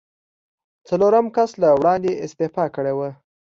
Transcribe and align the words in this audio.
څلورم 0.87 1.27
کس 1.35 1.51
له 1.61 1.69
وړاندې 1.79 2.11
استعفا 2.25 2.65
کړې 2.75 2.93
وه. 2.97 3.09